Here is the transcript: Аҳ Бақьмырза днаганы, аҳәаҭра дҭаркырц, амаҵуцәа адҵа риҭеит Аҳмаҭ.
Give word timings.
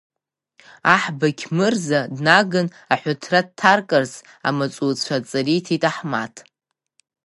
Аҳ 0.93 1.03
Бақьмырза 1.19 1.99
днаганы, 2.15 2.73
аҳәаҭра 2.93 3.39
дҭаркырц, 3.47 4.13
амаҵуцәа 4.47 5.15
адҵа 5.17 5.39
риҭеит 5.45 5.83
Аҳмаҭ. 5.89 6.35